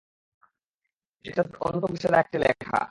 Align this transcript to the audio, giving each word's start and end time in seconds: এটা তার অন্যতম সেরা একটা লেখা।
এটা 1.25 1.33
তার 1.39 1.57
অন্যতম 1.61 1.93
সেরা 2.01 2.17
একটা 2.19 2.37
লেখা। 2.39 2.77